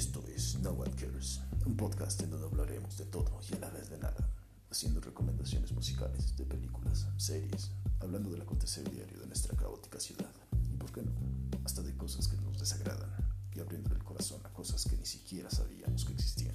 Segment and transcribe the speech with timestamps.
[0.00, 3.68] Esto es No One Cares, un podcast en donde hablaremos de todo y a la
[3.68, 4.30] vez de nada,
[4.70, 10.32] haciendo recomendaciones musicales de películas, series, hablando del acontecer diario de nuestra caótica ciudad,
[10.72, 11.12] y por qué no,
[11.66, 13.10] hasta de cosas que nos desagradan,
[13.54, 16.49] y abriendo el corazón a cosas que ni siquiera sabíamos que existían.